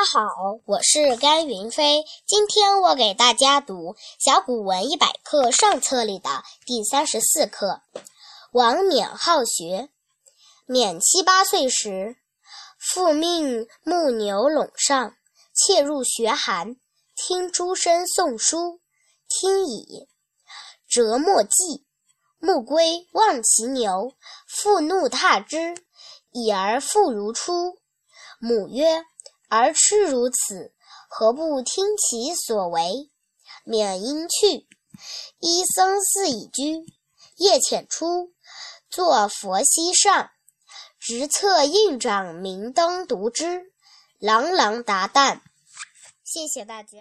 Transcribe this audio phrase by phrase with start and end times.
[0.00, 0.22] 家好，
[0.64, 2.06] 我是甘云飞。
[2.26, 7.82] 今天我给大家读《小古文一百课》上册里的第三十四课。
[8.50, 9.90] 王冕好学。
[10.64, 12.16] 冕七八岁时，
[12.78, 15.16] 父命牧牛陇上，
[15.52, 16.76] 窃入学函，
[17.14, 18.80] 听诸生诵书。
[19.28, 20.08] 听已，
[20.88, 21.84] 折墨迹。
[22.38, 24.14] 牧归忘其牛，
[24.48, 25.74] 父怒踏之，
[26.32, 27.76] 已而复如初。
[28.38, 29.04] 母曰
[29.50, 30.72] ：“儿痴如此，
[31.08, 33.10] 何不听其所为？”
[33.64, 34.66] 免因去。
[35.38, 36.84] 依僧寺已居。
[37.36, 38.32] 夜潜出，
[38.90, 40.30] 坐佛膝上，
[40.98, 43.72] 执策印掌明灯读之，
[44.18, 45.40] 朗朗达旦。
[46.22, 46.98] 谢谢大家。